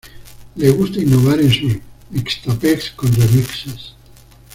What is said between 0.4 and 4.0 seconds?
Le gusta innovar en sus mixtapes con remixes.